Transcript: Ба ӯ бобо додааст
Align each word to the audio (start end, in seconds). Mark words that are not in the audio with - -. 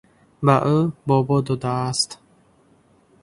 Ба 0.45 0.55
ӯ 0.75 0.77
бобо 1.07 1.37
додааст 1.45 2.09